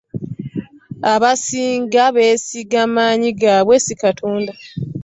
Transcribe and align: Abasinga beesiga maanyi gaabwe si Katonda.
Abasinga 1.13 2.03
beesiga 2.15 2.81
maanyi 2.95 3.29
gaabwe 3.41 3.75
si 3.85 3.93
Katonda. 4.01 4.53